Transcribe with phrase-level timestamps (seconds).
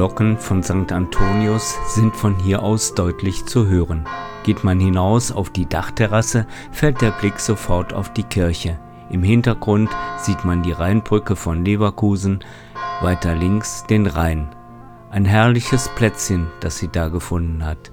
[0.00, 0.92] Die Glocken von St.
[0.92, 4.06] Antonius sind von hier aus deutlich zu hören.
[4.44, 8.78] Geht man hinaus auf die Dachterrasse, fällt der Blick sofort auf die Kirche.
[9.10, 12.40] Im Hintergrund sieht man die Rheinbrücke von Leverkusen,
[13.02, 14.48] weiter links den Rhein.
[15.10, 17.92] Ein herrliches Plätzchen, das sie da gefunden hat.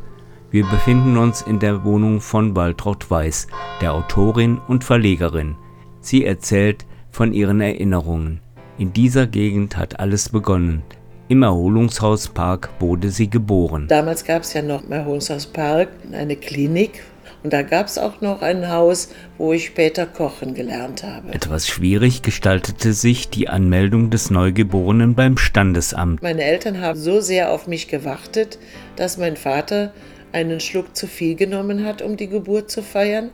[0.50, 3.48] Wir befinden uns in der Wohnung von Waltraud Weiß,
[3.82, 5.58] der Autorin und Verlegerin.
[6.00, 8.40] Sie erzählt von ihren Erinnerungen.
[8.78, 10.84] In dieser Gegend hat alles begonnen.
[11.30, 13.88] Im Erholungshauspark wurde sie geboren.
[13.90, 17.04] Damals gab es ja noch im Erholungshauspark eine Klinik,
[17.44, 21.34] und da gab es auch noch ein Haus, wo ich später kochen gelernt habe.
[21.34, 26.24] Etwas schwierig gestaltete sich die Anmeldung des Neugeborenen beim Standesamt.
[26.24, 28.58] Meine Eltern haben so sehr auf mich gewartet,
[28.96, 29.94] dass mein Vater
[30.32, 33.30] einen Schluck zu viel genommen hat, um die Geburt zu feiern.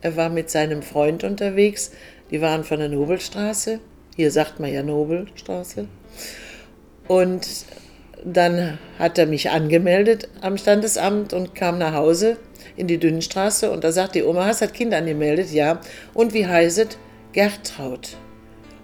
[0.00, 1.92] Er war mit seinem Freund unterwegs.
[2.30, 3.78] Die waren von der Nobelstraße.
[4.16, 5.86] Hier sagt man ja Nobelstraße.
[7.08, 7.46] Und
[8.24, 12.36] dann hat er mich angemeldet am Standesamt und kam nach Hause
[12.76, 15.50] in die Dünnenstraße und da sagt die Oma, hast du das Kind angemeldet?
[15.52, 15.80] Ja.
[16.12, 16.98] Und wie heißt es?
[17.32, 18.16] Gertraud.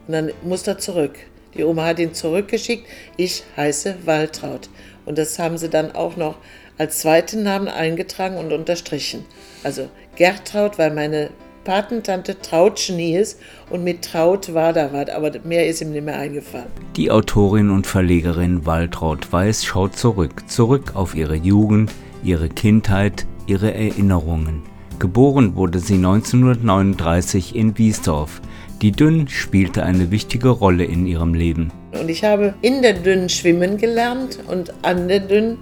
[0.07, 1.19] Und dann muss er zurück.
[1.55, 2.87] Die Oma hat ihn zurückgeschickt.
[3.17, 4.69] Ich heiße Waltraud.
[5.05, 6.39] Und das haben sie dann auch noch
[6.79, 9.25] als zweiten Namen eingetragen und unterstrichen.
[9.63, 11.31] Also Gertraud, weil meine
[11.65, 13.39] Patentante Trautschen hieß
[13.71, 16.67] und mit Traut war da was, aber mehr ist ihm nicht mehr eingefallen.
[16.97, 21.93] Die Autorin und Verlegerin Waltraud Weiß schaut zurück, zurück auf ihre Jugend,
[22.25, 24.63] ihre Kindheit, ihre Erinnerungen.
[24.99, 28.41] Geboren wurde sie 1939 in Wiesdorf.
[28.83, 31.73] Die Dünn spielte eine wichtige Rolle in ihrem Leben.
[31.93, 35.59] Und ich habe in der Dünn schwimmen gelernt und an der Dünn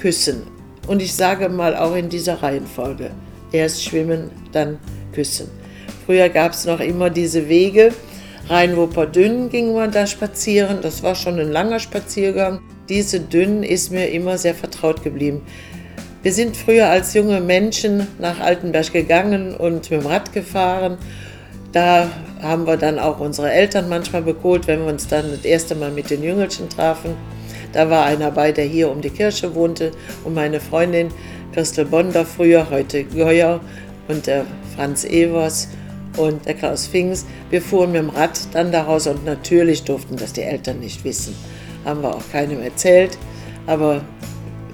[0.00, 0.42] küssen.
[0.88, 3.10] Und ich sage mal auch in dieser Reihenfolge.
[3.52, 4.95] Erst schwimmen, dann küssen.
[6.04, 7.92] Früher gab es noch immer diese Wege.
[8.48, 10.78] Rheinwupper Dünn ging man da spazieren.
[10.82, 12.60] Das war schon ein langer Spaziergang.
[12.88, 15.42] Diese Dünn ist mir immer sehr vertraut geblieben.
[16.22, 20.98] Wir sind früher als junge Menschen nach Altenberg gegangen und mit dem Rad gefahren.
[21.72, 22.08] Da
[22.40, 25.90] haben wir dann auch unsere Eltern manchmal bekohlt, wenn wir uns dann das erste Mal
[25.90, 27.14] mit den Jüngelchen trafen.
[27.72, 29.90] Da war einer bei, der hier um die Kirche wohnte
[30.24, 31.08] und meine Freundin
[31.52, 33.60] Christel Bonder früher, heute Geuer
[34.08, 35.68] und der Franz Evers
[36.16, 37.26] und der Klaus Fings.
[37.50, 41.34] Wir fuhren mit dem Rad dann daraus und natürlich durften das die Eltern nicht wissen.
[41.84, 43.16] Haben wir auch keinem erzählt,
[43.66, 44.02] aber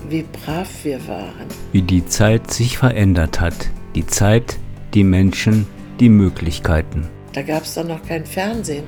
[0.08, 1.46] wie brav wir waren.
[1.72, 3.54] Wie die Zeit sich verändert hat.
[3.94, 4.58] Die Zeit,
[4.94, 5.66] die Menschen,
[6.00, 7.08] die Möglichkeiten.
[7.32, 8.84] Da gab es doch noch kein Fernsehen.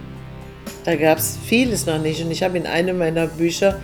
[0.84, 2.22] Da gab es vieles noch nicht.
[2.22, 3.80] Und ich habe in einem meiner Bücher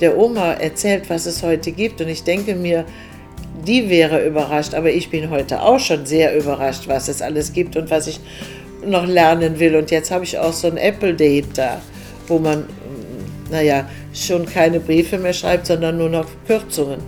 [0.00, 2.00] der Oma erzählt, was es heute gibt.
[2.00, 2.84] Und ich denke mir,
[3.68, 4.74] die wäre überrascht.
[4.74, 8.18] Aber ich bin heute auch schon sehr überrascht, was es alles gibt und was ich
[8.84, 9.76] noch lernen will.
[9.76, 11.80] Und jetzt habe ich auch so ein Apple Date da,
[12.26, 12.64] wo man
[13.50, 17.00] naja, schon keine Briefe mehr schreibt, sondern nur noch Kürzungen.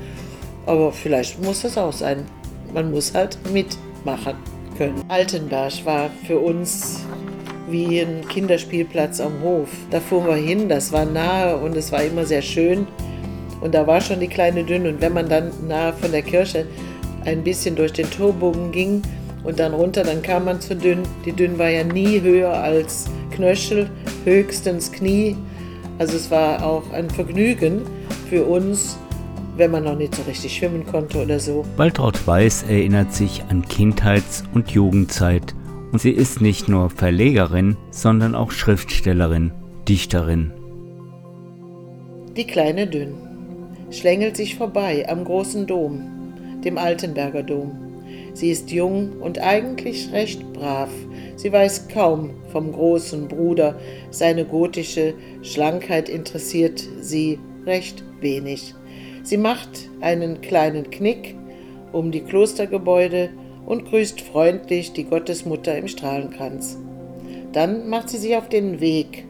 [0.66, 2.24] Aber vielleicht muss das auch sein.
[2.72, 4.36] Man muss halt mitmachen
[4.78, 5.02] können.
[5.08, 7.00] Altenberg war für uns
[7.68, 9.68] wie ein Kinderspielplatz am Hof.
[9.90, 12.86] Da fuhren wir hin, das war nahe und es war immer sehr schön.
[13.60, 14.86] Und da war schon die kleine Dünn.
[14.86, 16.66] Und wenn man dann nahe von der Kirche
[17.24, 19.02] ein bisschen durch den Torbogen ging
[19.44, 21.02] und dann runter, dann kam man zu Dünn.
[21.24, 23.90] Die Dünn war ja nie höher als Knöchel,
[24.24, 25.36] höchstens Knie.
[25.98, 27.82] Also es war auch ein Vergnügen
[28.28, 28.98] für uns,
[29.56, 31.64] wenn man noch nicht so richtig schwimmen konnte oder so.
[31.76, 35.54] Waltraud Weiß erinnert sich an Kindheits- und Jugendzeit
[35.92, 39.52] und sie ist nicht nur Verlegerin, sondern auch Schriftstellerin,
[39.88, 40.52] Dichterin.
[42.36, 43.29] Die kleine Dünn
[43.90, 46.34] schlängelt sich vorbei am großen Dom,
[46.64, 47.72] dem Altenberger Dom.
[48.34, 50.90] Sie ist jung und eigentlich recht brav,
[51.40, 53.74] Sie weiß kaum vom großen Bruder,
[54.10, 58.74] seine gotische Schlankheit interessiert sie recht wenig.
[59.22, 61.36] Sie macht einen kleinen Knick
[61.92, 63.30] um die Klostergebäude
[63.64, 66.76] und grüßt freundlich die Gottesmutter im Strahlenkranz.
[67.54, 69.24] Dann macht sie sich auf den Weg.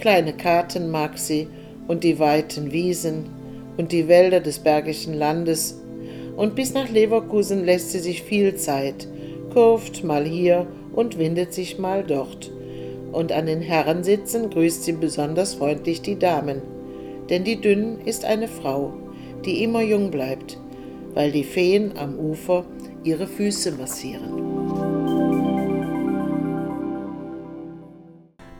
[0.00, 1.46] Kleine Karten mag sie
[1.88, 3.26] und die weiten Wiesen
[3.80, 5.80] und die Wälder des Bergischen Landes.
[6.36, 9.08] Und bis nach Leverkusen lässt sie sich viel Zeit,
[9.54, 12.52] kurft mal hier und windet sich mal dort.
[13.10, 16.60] Und an den Herrensitzen grüßt sie besonders freundlich die Damen,
[17.30, 18.92] denn die Dünn ist eine Frau,
[19.46, 20.60] die immer jung bleibt,
[21.14, 22.66] weil die Feen am Ufer
[23.02, 24.50] ihre Füße massieren.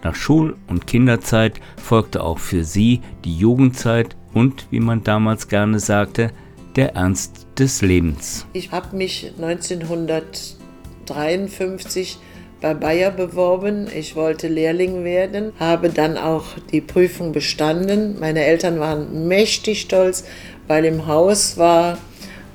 [0.03, 5.81] Nach Schul- und Kinderzeit folgte auch für sie die Jugendzeit und, wie man damals gerne
[5.81, 6.33] sagte,
[6.77, 8.47] der Ernst des Lebens.
[8.53, 12.19] Ich habe mich 1953
[12.61, 13.89] bei Bayer beworben.
[13.95, 18.19] Ich wollte Lehrling werden, habe dann auch die Prüfung bestanden.
[18.21, 20.25] Meine Eltern waren mächtig stolz,
[20.69, 21.99] weil im Haus war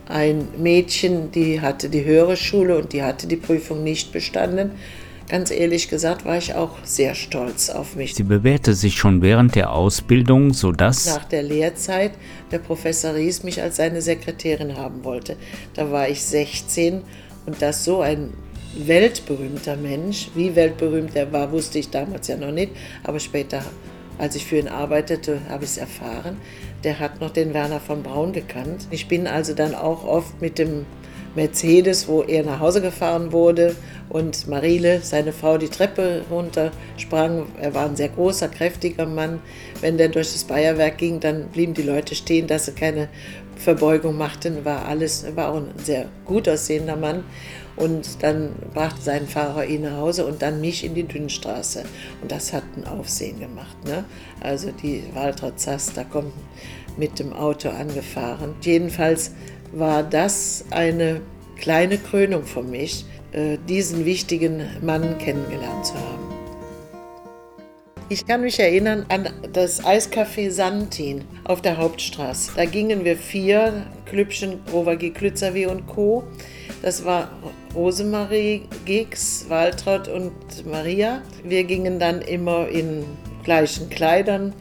[0.07, 4.71] ein Mädchen, die hatte die höhere Schule und die hatte die Prüfung nicht bestanden.
[5.27, 8.13] Ganz ehrlich gesagt war ich auch sehr stolz auf mich.
[8.13, 12.11] Sie bewährte sich schon während der Ausbildung, sodass nach der Lehrzeit
[12.51, 15.35] der Professor Ries mich als seine Sekretärin haben wollte.
[15.73, 17.01] Da war ich 16
[17.47, 18.33] und das so ein
[18.77, 22.73] weltberühmter Mensch, wie weltberühmt er war, wusste ich damals ja noch nicht,
[23.03, 23.63] aber später,
[24.17, 26.37] als ich für ihn arbeitete, habe ich es erfahren.
[26.83, 28.87] Der hat noch den Werner von Braun gekannt.
[28.91, 30.85] Ich bin also dann auch oft mit dem
[31.35, 33.75] Mercedes, wo er nach Hause gefahren wurde
[34.09, 37.47] und Marile, seine Frau, die Treppe runtersprang.
[37.61, 39.41] Er war ein sehr großer, kräftiger Mann.
[39.81, 43.09] Wenn der durch das Bayerwerk ging, dann blieben die Leute stehen, dass sie keine
[43.55, 44.63] Verbeugung machten.
[44.63, 47.23] War alles, war auch ein sehr gut aussehender Mann.
[47.75, 51.83] Und dann brachte sein Fahrer ihn nach Hause und dann mich in die Dünnstraße.
[52.21, 53.75] Und das hat ein Aufsehen gemacht.
[53.85, 54.05] Ne?
[54.39, 56.31] Also die Waltraud Zass, da kommt
[56.97, 58.55] mit dem Auto angefahren.
[58.61, 59.31] Jedenfalls
[59.75, 61.21] war das eine
[61.57, 66.25] kleine Krönung für mich, äh, diesen wichtigen Mann kennengelernt zu haben.
[68.07, 72.51] Ich kann mich erinnern an das Eiscafé Santin auf der Hauptstraße.
[72.55, 76.23] Da gingen wir vier, Klüppchen, Rover Klützer und Co.
[76.81, 77.31] Das war
[77.73, 80.33] Rosemarie, Gix, Waltraud und
[80.69, 81.23] Maria.
[81.43, 83.05] Wir gingen dann immer in
[83.43, 84.53] gleichen Kleidern,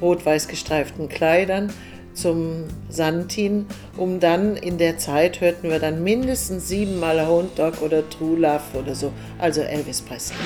[0.00, 1.70] rot-weiß gestreiften Kleidern
[2.16, 3.66] zum Santin,
[3.96, 8.62] um dann in der Zeit hörten wir dann mindestens siebenmal Hound Dog oder True Love
[8.74, 10.36] oder so, also Elvis Presley.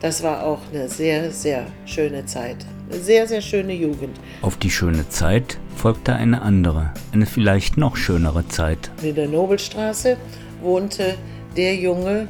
[0.00, 2.64] Das war auch eine sehr, sehr schöne Zeit.
[2.90, 4.16] Eine sehr, sehr schöne Jugend.
[4.42, 8.90] Auf die schöne Zeit folgte eine andere, eine vielleicht noch schönere Zeit.
[9.02, 10.16] In der Nobelstraße
[10.62, 11.16] wohnte
[11.56, 12.28] der Junge,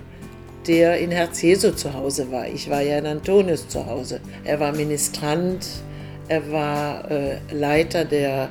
[0.66, 2.46] der in Herz Jesu zu Hause war.
[2.48, 4.20] Ich war ja in Antonius zu Hause.
[4.44, 5.66] Er war Ministrant,
[6.28, 8.48] er war äh, Leiter der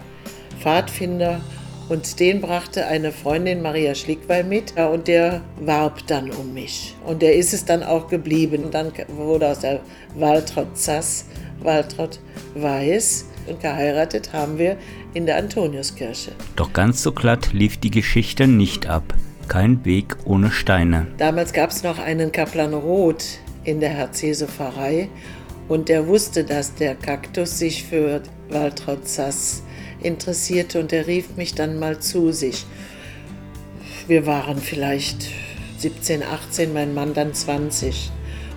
[0.59, 1.41] Pfadfinder
[1.87, 6.95] und den brachte eine Freundin Maria Schlickweil mit und der warb dann um mich.
[7.05, 8.63] Und der ist es dann auch geblieben.
[8.63, 9.81] Und dann wurde aus der
[10.15, 11.25] Waltraud Zass
[11.61, 12.19] Waltraud
[12.55, 14.77] Weiß und geheiratet haben wir
[15.13, 16.31] in der Antoniuskirche.
[16.55, 19.13] Doch ganz so glatt lief die Geschichte nicht ab.
[19.47, 21.07] Kein Weg ohne Steine.
[21.17, 25.09] Damals gab es noch einen Kaplan Roth in der Herzjesu-Pfarrei
[25.67, 29.63] und der wusste, dass der Kaktus sich für Waltraud Sass
[30.01, 32.65] interessierte und er rief mich dann mal zu sich.
[34.07, 35.29] Wir waren vielleicht
[35.77, 38.11] 17, 18, mein Mann dann 20.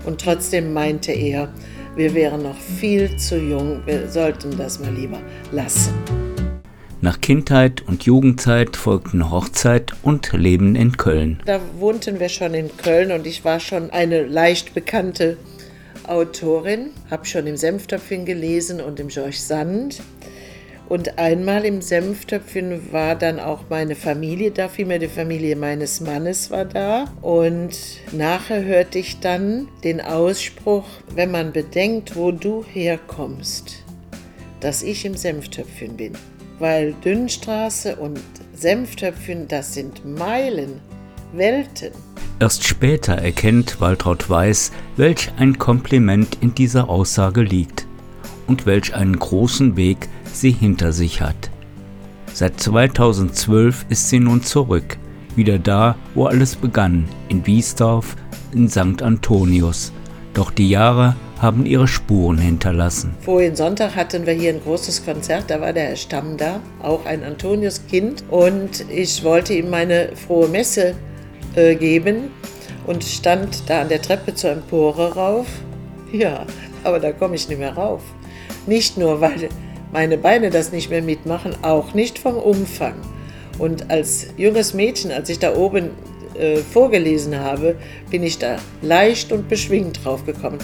[0.04, 1.52] Und trotzdem meinte er,
[1.96, 5.20] wir wären noch viel zu jung, wir sollten das mal lieber
[5.50, 6.27] lassen.
[7.00, 11.40] Nach Kindheit und Jugendzeit folgten Hochzeit und Leben in Köln.
[11.46, 15.36] Da wohnten wir schon in Köln und ich war schon eine leicht bekannte
[16.08, 20.02] Autorin, habe schon im Senftöpfchen gelesen und im George Sand.
[20.88, 26.50] Und einmal im Senftöpfchen war dann auch meine Familie da, vielmehr die Familie meines Mannes
[26.50, 27.04] war da.
[27.22, 27.78] Und
[28.10, 33.84] nachher hörte ich dann den Ausspruch, wenn man bedenkt, wo du herkommst,
[34.58, 36.14] dass ich im Senftöpfchen bin
[36.58, 38.20] weil Dünnstraße und
[38.54, 40.80] Senftöpfchen, das sind Meilen,
[41.32, 41.92] Welten.
[42.40, 47.86] Erst später erkennt Waltraud Weiß, welch ein Kompliment in dieser Aussage liegt
[48.46, 51.50] und welch einen großen Weg sie hinter sich hat.
[52.32, 54.98] Seit 2012 ist sie nun zurück,
[55.34, 58.16] wieder da, wo alles begann, in Wiesdorf,
[58.52, 59.02] in St.
[59.02, 59.92] Antonius.
[60.34, 63.14] Doch die Jahre haben ihre Spuren hinterlassen.
[63.20, 67.06] Vorhin Sonntag hatten wir hier ein großes Konzert, da war der Herr Stamm da, auch
[67.06, 68.24] ein Antoniuskind.
[68.30, 70.94] Und ich wollte ihm meine frohe Messe
[71.54, 72.30] äh, geben
[72.86, 75.46] und stand da an der Treppe zur Empore rauf.
[76.10, 76.46] Ja,
[76.84, 78.00] aber da komme ich nicht mehr rauf.
[78.66, 79.50] Nicht nur, weil
[79.92, 82.94] meine Beine das nicht mehr mitmachen, auch nicht vom Umfang.
[83.58, 85.90] Und als junges Mädchen, als ich da oben
[86.38, 87.76] äh, vorgelesen habe,
[88.10, 90.60] bin ich da leicht und beschwingt draufgekommen.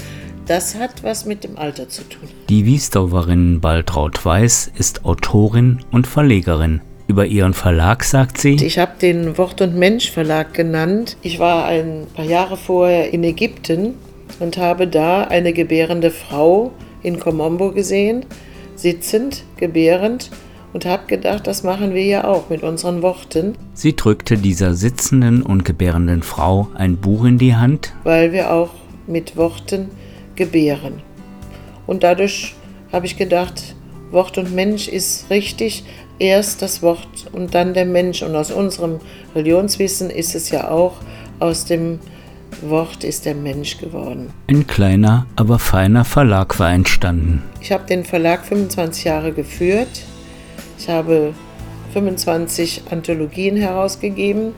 [0.46, 2.28] Das hat was mit dem Alter zu tun.
[2.50, 6.82] Die Wiesdorferin Baltraud Weiß ist Autorin und Verlegerin.
[7.06, 11.16] Über ihren Verlag sagt sie: Ich habe den Wort und Mensch Verlag genannt.
[11.22, 13.94] Ich war ein paar Jahre vorher in Ägypten
[14.38, 16.72] und habe da eine gebärende Frau
[17.02, 18.26] in Komombo gesehen,
[18.76, 20.30] sitzend, gebärend
[20.74, 23.54] und habe gedacht, das machen wir ja auch mit unseren Worten.
[23.72, 28.70] Sie drückte dieser sitzenden und gebärenden Frau ein Buch in die Hand, weil wir auch
[29.06, 29.88] mit Worten
[30.36, 31.02] gebären.
[31.86, 32.54] Und dadurch
[32.92, 33.74] habe ich gedacht,
[34.10, 35.84] Wort und Mensch ist richtig,
[36.18, 38.22] erst das Wort und dann der Mensch.
[38.22, 39.00] Und aus unserem
[39.34, 40.94] Religionswissen ist es ja auch,
[41.40, 41.98] aus dem
[42.62, 44.32] Wort ist der Mensch geworden.
[44.46, 47.42] Ein kleiner, aber feiner Verlag war entstanden.
[47.60, 50.02] Ich habe den Verlag 25 Jahre geführt.
[50.78, 51.34] Ich habe
[51.92, 54.52] 25 Anthologien herausgegeben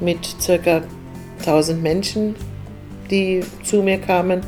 [0.00, 0.82] mit circa
[1.40, 2.34] 1000 Menschen,
[3.10, 4.42] die zu mir kamen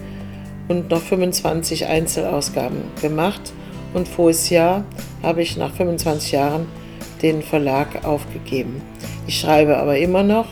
[0.73, 3.53] und noch 25 Einzelausgaben gemacht.
[3.95, 4.85] Und voriges Jahr
[5.23, 6.67] habe ich nach 25 Jahren
[7.21, 8.81] den Verlag aufgegeben.
[9.27, 10.47] Ich schreibe aber immer noch,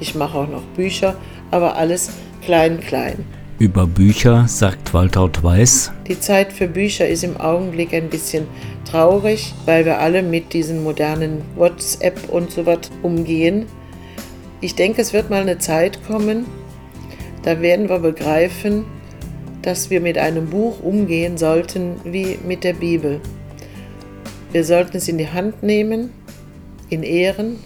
[0.00, 1.16] ich mache auch noch Bücher,
[1.50, 2.10] aber alles
[2.42, 3.24] klein, klein.
[3.58, 5.92] Über Bücher sagt Waltraud Weiß.
[6.06, 8.46] Die Zeit für Bücher ist im Augenblick ein bisschen
[8.90, 13.66] traurig, weil wir alle mit diesen modernen WhatsApp und so was umgehen.
[14.60, 16.46] Ich denke, es wird mal eine Zeit kommen,
[17.42, 18.86] da werden wir begreifen,
[19.64, 23.20] dass wir mit einem Buch umgehen sollten wie mit der Bibel.
[24.52, 26.10] Wir sollten es in die Hand nehmen,
[26.90, 27.58] in Ehren,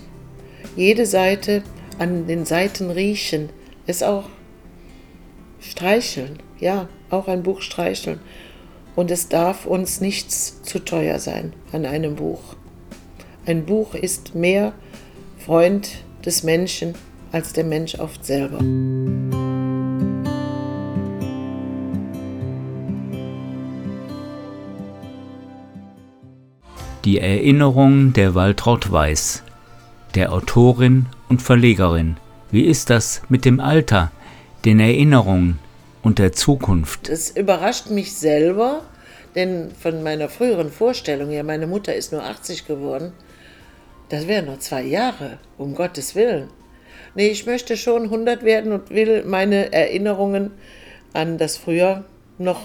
[0.77, 1.65] jede Seite
[1.99, 3.49] an den Seiten riechen,
[3.89, 4.29] es auch
[5.61, 8.21] streicheln, ja, auch ein Buch streicheln.
[8.95, 12.55] Und es darf uns nichts zu teuer sein an einem Buch.
[13.45, 14.73] Ein Buch ist mehr
[15.39, 16.95] Freund des Menschen
[17.33, 18.59] als der Mensch oft selber.
[27.05, 29.45] Die Erinnerung der Waltraud Weiß,
[30.17, 32.17] der Autorin und Verlegerin.
[32.51, 34.11] Wie ist das mit dem Alter,
[34.65, 35.61] den Erinnerungen
[36.03, 37.09] und der Zukunft?
[37.09, 38.83] Es überrascht mich selber,
[39.37, 43.13] denn von meiner früheren Vorstellung her, meine Mutter ist nur 80 geworden,
[44.09, 46.49] das wären noch zwei Jahre, um Gottes Willen.
[47.15, 50.51] Nee, ich möchte schon 100 werden und will meine Erinnerungen
[51.13, 52.05] an das Früher
[52.39, 52.61] noch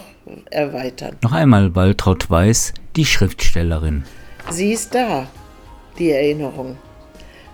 [0.50, 1.18] erweitern.
[1.22, 4.06] Noch einmal Waltraud Weiß, die Schriftstellerin.
[4.52, 5.28] Sie ist da,
[5.98, 6.78] die Erinnerung.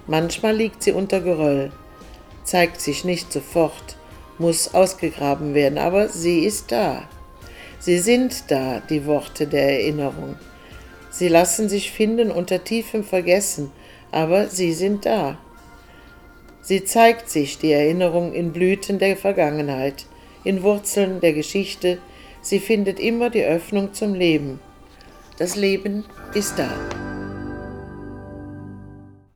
[0.08, 1.72] Manchmal liegt sie unter Geröll,
[2.43, 3.96] zeigt sich nicht sofort,
[4.39, 7.03] muss ausgegraben werden, aber sie ist da.
[7.79, 10.36] Sie sind da, die Worte der Erinnerung.
[11.12, 13.72] Sie lassen sich finden unter tiefem Vergessen,
[14.12, 15.38] aber sie sind da.
[16.62, 20.05] Sie zeigt sich, die Erinnerung, in Blüten der Vergangenheit,
[20.43, 22.00] in Wurzeln der Geschichte,
[22.41, 24.60] sie findet immer die Öffnung zum Leben.
[25.38, 26.05] Das Leben
[26.36, 27.08] Is da.